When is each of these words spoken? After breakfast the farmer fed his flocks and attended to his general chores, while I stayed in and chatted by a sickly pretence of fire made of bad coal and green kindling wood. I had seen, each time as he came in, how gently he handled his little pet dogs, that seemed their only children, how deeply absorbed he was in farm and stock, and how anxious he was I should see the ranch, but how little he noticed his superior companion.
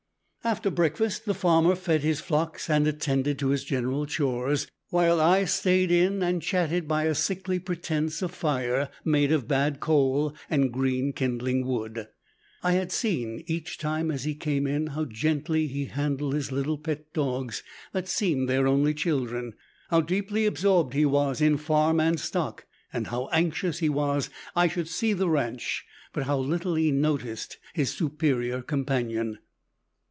After 0.43 0.71
breakfast 0.71 1.25
the 1.25 1.35
farmer 1.35 1.75
fed 1.75 2.01
his 2.01 2.19
flocks 2.19 2.67
and 2.67 2.87
attended 2.87 3.37
to 3.37 3.49
his 3.49 3.63
general 3.63 4.07
chores, 4.07 4.65
while 4.89 5.21
I 5.21 5.45
stayed 5.45 5.91
in 5.91 6.23
and 6.23 6.41
chatted 6.41 6.87
by 6.87 7.03
a 7.03 7.13
sickly 7.13 7.59
pretence 7.59 8.23
of 8.23 8.31
fire 8.31 8.89
made 9.05 9.31
of 9.31 9.47
bad 9.47 9.79
coal 9.79 10.33
and 10.49 10.71
green 10.73 11.13
kindling 11.13 11.67
wood. 11.67 12.07
I 12.63 12.71
had 12.71 12.91
seen, 12.91 13.43
each 13.45 13.77
time 13.77 14.09
as 14.09 14.23
he 14.23 14.33
came 14.33 14.65
in, 14.65 14.87
how 14.87 15.05
gently 15.05 15.67
he 15.67 15.85
handled 15.85 16.33
his 16.33 16.51
little 16.51 16.79
pet 16.79 17.13
dogs, 17.13 17.61
that 17.91 18.07
seemed 18.07 18.49
their 18.49 18.65
only 18.65 18.95
children, 18.95 19.53
how 19.91 20.01
deeply 20.01 20.47
absorbed 20.47 20.95
he 20.95 21.05
was 21.05 21.39
in 21.39 21.55
farm 21.57 21.99
and 21.99 22.19
stock, 22.19 22.65
and 22.91 23.07
how 23.07 23.27
anxious 23.31 23.77
he 23.77 23.89
was 23.89 24.31
I 24.55 24.67
should 24.67 24.87
see 24.87 25.13
the 25.13 25.29
ranch, 25.29 25.85
but 26.11 26.23
how 26.23 26.39
little 26.39 26.73
he 26.73 26.89
noticed 26.91 27.59
his 27.75 27.91
superior 27.91 28.63
companion. 28.63 29.37